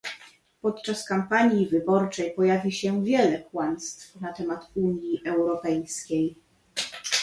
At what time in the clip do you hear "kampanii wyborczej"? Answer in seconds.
1.05-2.31